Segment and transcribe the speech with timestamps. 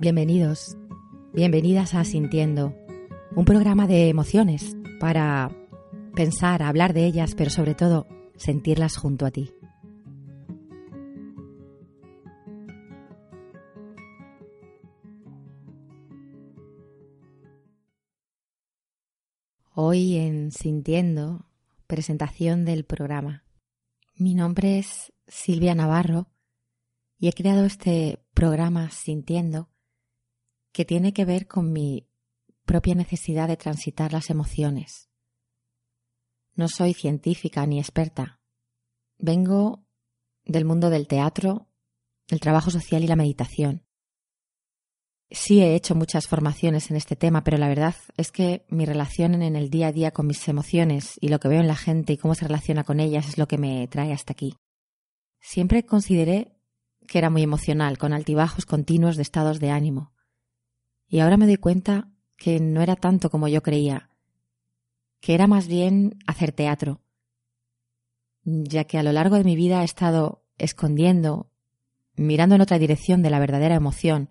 [0.00, 0.78] Bienvenidos,
[1.34, 2.74] bienvenidas a Sintiendo,
[3.36, 5.54] un programa de emociones para
[6.14, 9.52] pensar, hablar de ellas, pero sobre todo sentirlas junto a ti.
[19.74, 21.44] Hoy en Sintiendo,
[21.86, 23.44] presentación del programa.
[24.16, 26.30] Mi nombre es Silvia Navarro
[27.18, 29.68] y he creado este programa Sintiendo
[30.72, 32.06] que tiene que ver con mi
[32.64, 35.10] propia necesidad de transitar las emociones.
[36.54, 38.40] No soy científica ni experta.
[39.18, 39.84] Vengo
[40.44, 41.68] del mundo del teatro,
[42.28, 43.86] el trabajo social y la meditación.
[45.32, 49.40] Sí he hecho muchas formaciones en este tema, pero la verdad es que mi relación
[49.42, 52.12] en el día a día con mis emociones y lo que veo en la gente
[52.12, 54.56] y cómo se relaciona con ellas es lo que me trae hasta aquí.
[55.40, 56.56] Siempre consideré
[57.06, 60.12] que era muy emocional, con altibajos continuos de estados de ánimo.
[61.10, 64.10] Y ahora me doy cuenta que no era tanto como yo creía,
[65.20, 67.00] que era más bien hacer teatro,
[68.44, 71.50] ya que a lo largo de mi vida he estado escondiendo,
[72.14, 74.30] mirando en otra dirección de la verdadera emoción,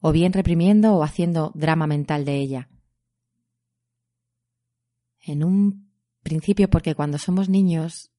[0.00, 2.68] o bien reprimiendo o haciendo drama mental de ella.
[5.20, 5.92] En un
[6.24, 8.10] principio porque cuando somos niños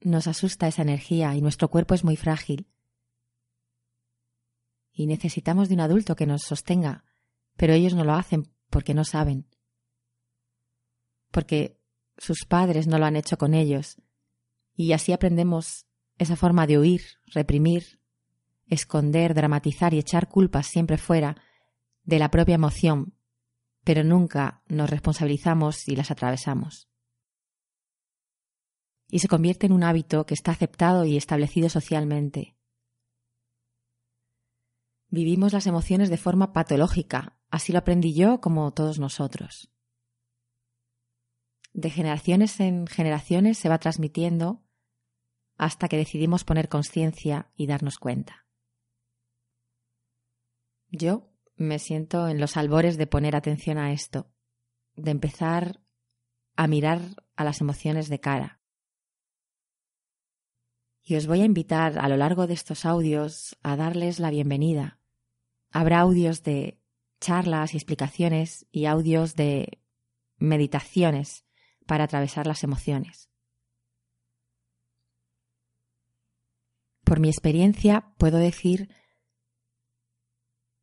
[0.00, 2.66] nos asusta esa energía y nuestro cuerpo es muy frágil
[4.96, 7.04] y necesitamos de un adulto que nos sostenga,
[7.56, 9.46] pero ellos no lo hacen porque no saben,
[11.30, 11.78] porque
[12.16, 14.00] sus padres no lo han hecho con ellos,
[14.74, 15.86] y así aprendemos
[16.16, 18.00] esa forma de huir, reprimir,
[18.68, 21.36] esconder, dramatizar y echar culpas siempre fuera
[22.04, 23.14] de la propia emoción,
[23.84, 26.88] pero nunca nos responsabilizamos y las atravesamos.
[29.10, 32.55] Y se convierte en un hábito que está aceptado y establecido socialmente,
[35.16, 39.72] Vivimos las emociones de forma patológica, así lo aprendí yo como todos nosotros.
[41.72, 44.62] De generaciones en generaciones se va transmitiendo
[45.56, 48.46] hasta que decidimos poner conciencia y darnos cuenta.
[50.90, 54.30] Yo me siento en los albores de poner atención a esto,
[54.96, 55.80] de empezar
[56.56, 57.00] a mirar
[57.36, 58.60] a las emociones de cara.
[61.00, 64.95] Y os voy a invitar a lo largo de estos audios a darles la bienvenida,
[65.70, 66.80] Habrá audios de
[67.20, 69.80] charlas y explicaciones y audios de
[70.38, 71.44] meditaciones
[71.86, 73.30] para atravesar las emociones.
[77.04, 78.88] Por mi experiencia puedo decir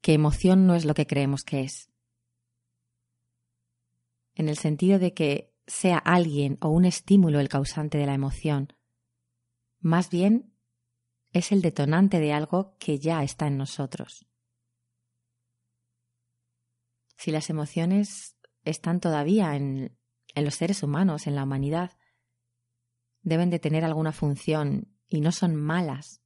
[0.00, 1.90] que emoción no es lo que creemos que es.
[4.34, 8.72] En el sentido de que sea alguien o un estímulo el causante de la emoción.
[9.80, 10.54] Más bien
[11.32, 14.26] es el detonante de algo que ya está en nosotros.
[17.22, 19.96] Si las emociones están todavía en,
[20.34, 21.92] los seres humanos, en la humanidad,
[23.20, 26.20] deben de tener alguna función y no son malas.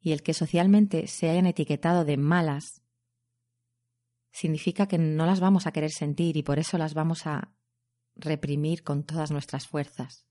[0.00, 2.82] Y el que socialmente se hayan etiquetado de malas
[4.32, 7.54] significa que no las vamos a querer sentir y por eso las vamos a
[8.14, 10.26] reprimir con todas nuestras fuerzas.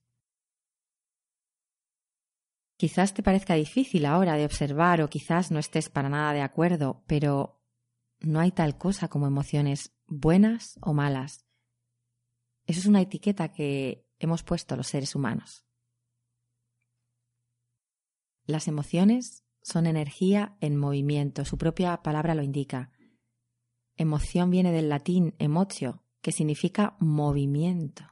[2.76, 7.04] Quizás te parezca difícil ahora de observar o quizás no estés para nada de acuerdo,
[7.06, 7.60] pero
[8.26, 11.44] no hay tal cosa como emociones buenas o malas.
[12.66, 15.64] Eso es una etiqueta que hemos puesto los seres humanos.
[18.46, 22.90] Las emociones son energía en movimiento, su propia palabra lo indica.
[23.96, 28.04] Emoción viene del latín emotio, que significa movimiento.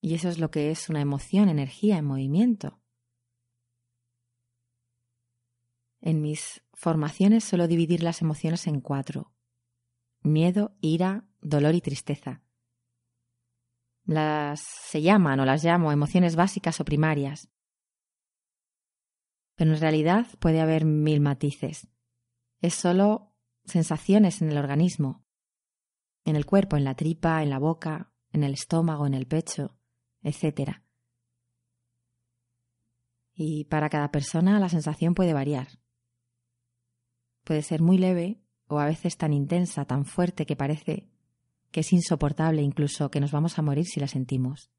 [0.00, 2.83] Y eso es lo que es una emoción, energía en movimiento.
[6.06, 9.32] En mis formaciones suelo dividir las emociones en cuatro.
[10.20, 12.42] Miedo, ira, dolor y tristeza.
[14.04, 17.48] Las se llaman o las llamo emociones básicas o primarias.
[19.54, 21.88] Pero en realidad puede haber mil matices.
[22.60, 23.34] Es solo
[23.64, 25.24] sensaciones en el organismo,
[26.26, 29.78] en el cuerpo, en la tripa, en la boca, en el estómago, en el pecho,
[30.22, 30.82] etc.
[33.32, 35.82] Y para cada persona la sensación puede variar.
[37.44, 41.08] Puede ser muy leve o a veces tan intensa, tan fuerte que parece
[41.70, 44.70] que es insoportable incluso que nos vamos a morir si la sentimos.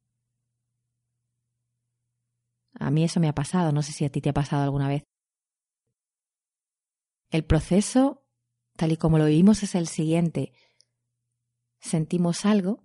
[2.74, 4.88] A mí eso me ha pasado, no sé si a ti te ha pasado alguna
[4.88, 5.04] vez.
[7.30, 8.26] El proceso,
[8.76, 10.54] tal y como lo vivimos, es el siguiente.
[11.80, 12.84] Sentimos algo,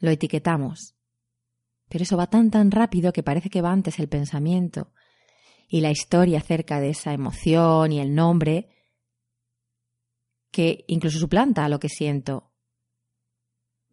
[0.00, 0.96] lo etiquetamos,
[1.88, 4.92] pero eso va tan tan rápido que parece que va antes el pensamiento
[5.68, 8.68] y la historia acerca de esa emoción y el nombre
[10.50, 12.52] que incluso suplanta a lo que siento.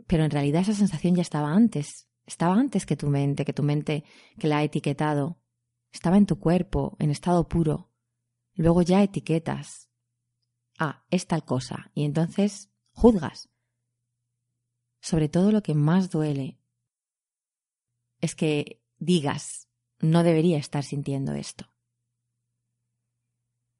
[0.07, 3.63] Pero en realidad esa sensación ya estaba antes, estaba antes que tu mente, que tu
[3.63, 4.03] mente
[4.39, 5.39] que la ha etiquetado,
[5.91, 7.91] estaba en tu cuerpo, en estado puro.
[8.55, 9.89] Luego ya etiquetas.
[10.79, 11.91] Ah, es tal cosa.
[11.93, 13.49] Y entonces juzgas.
[15.01, 16.59] Sobre todo lo que más duele
[18.21, 19.67] es que digas,
[20.03, 21.73] no debería estar sintiendo esto.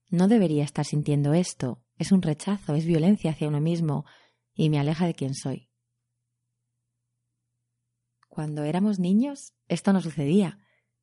[0.10, 1.84] No debería estar sintiendo esto.
[1.98, 4.06] Es un rechazo, es violencia hacia uno mismo
[4.54, 5.70] y me aleja de quien soy.
[8.30, 10.60] Cuando éramos niños, esto no sucedía.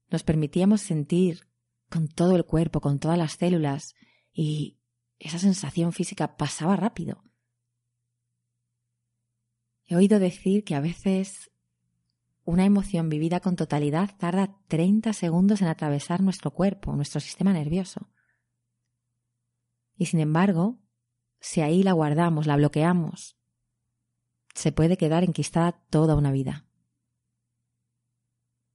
[0.08, 1.46] Nos permitíamos sentir
[1.90, 3.94] con todo el cuerpo, con todas las células,
[4.32, 4.78] y
[5.19, 7.22] esa sensación física pasaba rápido.
[9.87, 11.50] He oído decir que a veces
[12.44, 18.08] una emoción vivida con totalidad tarda 30 segundos en atravesar nuestro cuerpo, nuestro sistema nervioso.
[19.96, 20.78] Y sin embargo,
[21.40, 23.37] si ahí la guardamos, la bloqueamos,
[24.54, 26.66] se puede quedar enquistada toda una vida.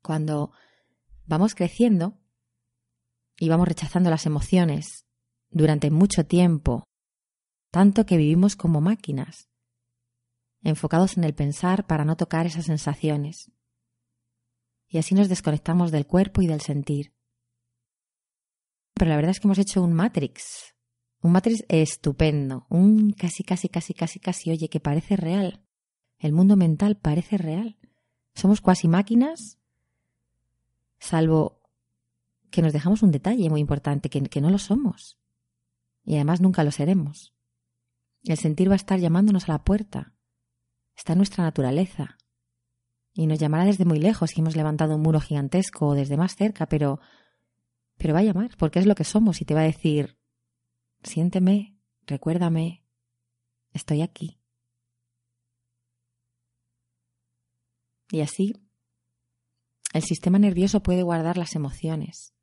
[0.02, 0.52] Cuando
[1.26, 2.18] vamos creciendo
[3.40, 5.06] y vamos rechazando las emociones
[5.50, 6.84] durante mucho tiempo,
[7.72, 9.50] tanto que vivimos como máquinas,
[10.66, 13.52] enfocados en el pensar para no tocar esas sensaciones
[14.96, 17.14] y así nos desconectamos del cuerpo y del sentir.
[18.94, 20.74] Pero la verdad es que hemos hecho un Matrix,
[21.22, 25.62] un Matrix estupendo, un casi, casi, casi, casi, casi, oye, que parece real.
[26.18, 27.78] El mundo mental parece real.
[28.34, 29.60] Somos cuasi máquinas,
[30.98, 31.62] salvo
[32.50, 35.20] que nos dejamos un detalle muy importante, que, que no lo somos.
[36.06, 37.34] Y además nunca lo seremos.
[38.24, 40.15] El sentir va a estar llamándonos a la puerta.
[40.96, 42.18] Está en nuestra naturaleza
[43.14, 46.36] y nos llamará desde muy lejos si hemos levantado un muro gigantesco o desde más
[46.36, 47.00] cerca, pero
[47.98, 50.20] pero va a llamar, porque es lo que somos y te va a decir
[51.02, 52.84] siénteme, recuérdame,
[53.72, 54.42] estoy aquí.
[58.12, 58.54] Y así
[59.94, 62.34] el sistema nervioso puede guardar las emociones.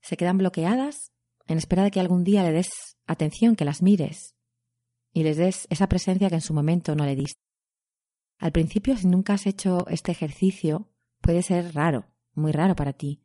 [0.00, 1.12] Se quedan bloqueadas
[1.46, 4.35] en espera de que algún día le des atención, que las mires
[5.16, 7.40] y les des esa presencia que en su momento no le diste.
[8.36, 10.90] Al principio, si nunca has hecho este ejercicio,
[11.22, 12.04] puede ser raro,
[12.34, 13.22] muy raro para ti.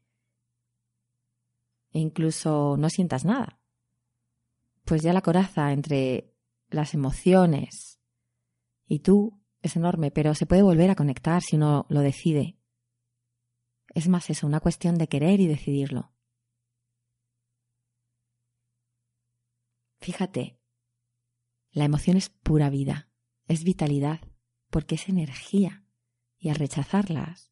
[1.92, 3.60] E incluso no sientas nada.
[4.86, 6.34] Pues ya la coraza entre
[6.70, 8.00] las emociones
[8.88, 12.58] y tú es enorme, pero se puede volver a conectar si uno lo decide.
[13.94, 16.14] Es más eso, una cuestión de querer y decidirlo.
[20.00, 20.61] Fíjate,
[21.72, 23.10] la emoción es pura vida,
[23.48, 24.20] es vitalidad
[24.70, 25.86] porque es energía.
[26.38, 27.52] Y al rechazarlas,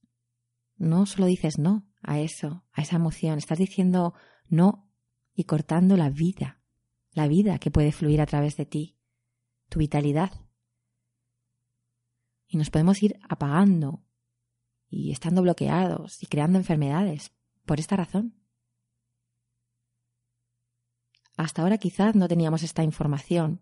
[0.75, 4.13] no solo dices no a eso, a esa emoción, estás diciendo
[4.48, 4.89] no
[5.33, 6.62] y cortando la vida,
[7.12, 8.98] la vida que puede fluir a través de ti,
[9.69, 10.31] tu vitalidad.
[12.48, 14.04] Y nos podemos ir apagando
[14.89, 17.31] y estando bloqueados y creando enfermedades
[17.65, 18.36] por esta razón.
[21.38, 23.62] Hasta ahora quizás no teníamos esta información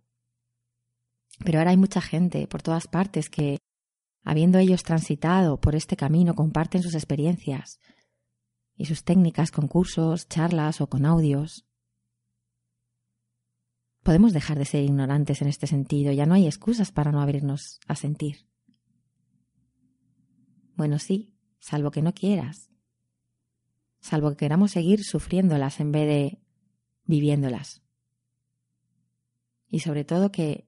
[1.44, 3.57] pero ahora hay mucha gente por todas partes que,
[4.24, 7.80] habiendo ellos transitado por este camino, comparten sus experiencias
[8.75, 11.66] y sus técnicas con cursos, charlas o con audios.
[14.03, 17.79] Podemos dejar de ser ignorantes en este sentido, ya no hay excusas para no abrirnos
[17.88, 18.48] a sentir.
[20.75, 22.70] Bueno, sí, salvo que no quieras,
[24.00, 26.41] salvo que queramos seguir sufriéndolas en vez de
[27.06, 27.82] viviéndolas.
[29.70, 30.66] Y sobre todo que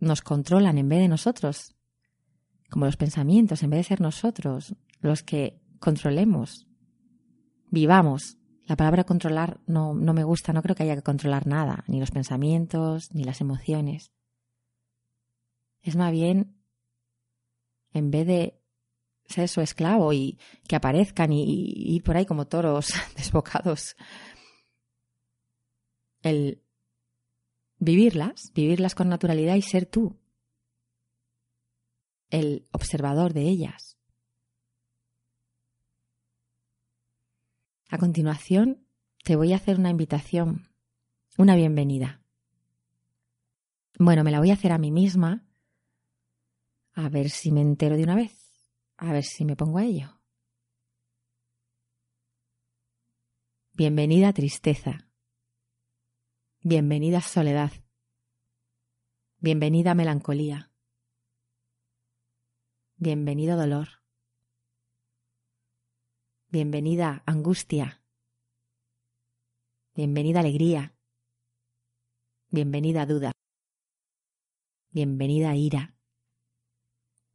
[0.00, 1.74] nos controlan en vez de nosotros,
[2.70, 6.66] como los pensamientos, en vez de ser nosotros los que controlemos,
[7.70, 8.36] vivamos.
[8.66, 12.00] La palabra controlar no, no me gusta, no creo que haya que controlar nada, ni
[12.00, 14.12] los pensamientos, ni las emociones.
[15.80, 16.54] Es más bien,
[17.92, 18.60] en vez de
[19.24, 23.96] ser su esclavo y que aparezcan y, y ir por ahí como toros desbocados,
[26.22, 26.62] el
[27.78, 30.18] vivirlas, vivirlas con naturalidad y ser tú
[32.30, 33.96] el observador de ellas.
[37.88, 38.86] A continuación,
[39.24, 40.68] te voy a hacer una invitación,
[41.38, 42.22] una bienvenida.
[43.98, 45.46] Bueno, me la voy a hacer a mí misma,
[46.92, 48.52] a ver si me entero de una vez,
[48.96, 50.20] a ver si me pongo a ello.
[53.72, 55.07] Bienvenida tristeza.
[56.62, 57.70] Bienvenida soledad.
[59.38, 60.72] Bienvenida melancolía.
[62.96, 64.02] Bienvenido dolor.
[66.48, 68.02] Bienvenida angustia.
[69.94, 70.96] Bienvenida alegría.
[72.50, 73.30] Bienvenida duda.
[74.90, 75.96] Bienvenida ira.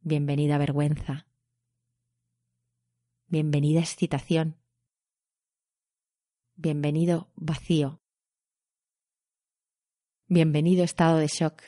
[0.00, 1.26] Bienvenida vergüenza.
[3.28, 4.60] Bienvenida excitación.
[6.56, 8.03] Bienvenido vacío.
[10.26, 11.62] Bienvenido estado de shock.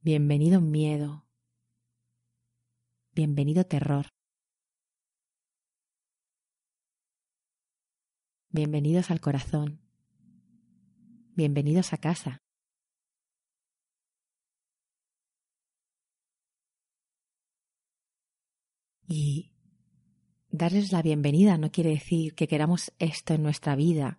[0.00, 1.26] Bienvenido miedo.
[3.14, 4.06] Bienvenido terror.
[8.50, 9.80] Bienvenidos al corazón.
[11.34, 12.38] Bienvenidos a casa.
[19.08, 19.52] Y
[20.48, 24.18] darles la bienvenida no quiere decir que queramos esto en nuestra vida.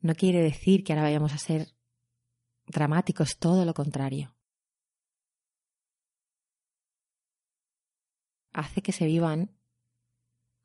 [0.00, 1.68] No quiere decir que ahora vayamos a ser
[2.66, 4.34] dramáticos, todo lo contrario.
[8.52, 9.54] Hace que se vivan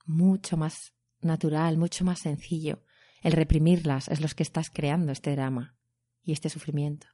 [0.05, 2.83] mucho más natural, mucho más sencillo.
[3.21, 5.75] El reprimirlas es lo que estás creando este drama
[6.23, 7.07] y este sufrimiento.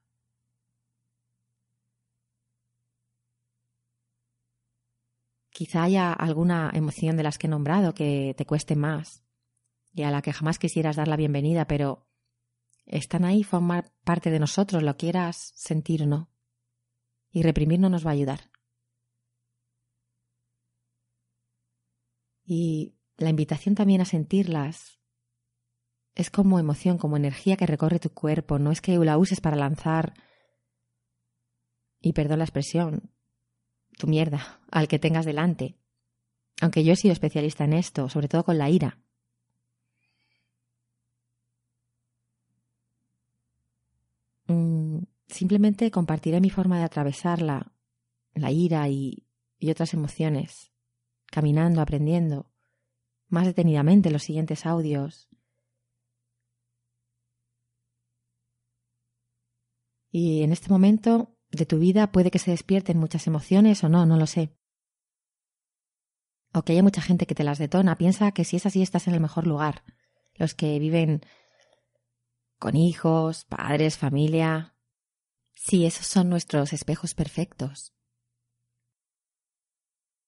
[5.49, 9.23] Quizá haya alguna emoción de las que he nombrado que te cueste más
[9.93, 12.07] y a la que jamás quisieras dar la bienvenida, pero
[12.85, 16.29] están ahí, formar parte de nosotros, lo quieras sentir o no.
[17.31, 18.51] Y reprimir no nos va a ayudar.
[22.43, 24.99] Y la invitación también a sentirlas
[26.15, 29.55] es como emoción, como energía que recorre tu cuerpo, no es que la uses para
[29.55, 30.13] lanzar,
[32.01, 33.13] y perdón la expresión,
[33.97, 35.77] tu mierda al que tengas delante.
[36.59, 38.99] Aunque yo he sido especialista en esto, sobre todo con la ira.
[45.31, 47.73] Simplemente compartiré mi forma de atravesarla,
[48.33, 50.71] la ira y, y otras emociones,
[51.27, 52.51] caminando, aprendiendo,
[53.27, 55.29] más detenidamente los siguientes audios.
[60.11, 64.05] Y en este momento de tu vida puede que se despierten muchas emociones o no,
[64.05, 64.53] no lo sé.
[66.53, 67.97] O que haya mucha gente que te las detona.
[67.97, 69.83] Piensa que si es así estás en el mejor lugar.
[70.35, 71.21] Los que viven
[72.59, 74.75] con hijos, padres, familia.
[75.63, 77.93] Sí, esos son nuestros espejos perfectos.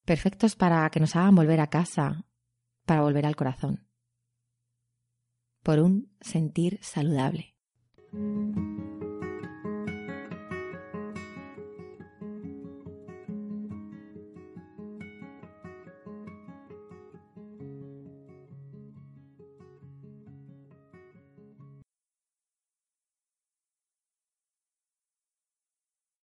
[0.06, 2.28] Perfectos para que nos hagan volver a casa,
[2.86, 3.90] para volver al corazón.
[5.64, 7.56] Por un sentir saludable.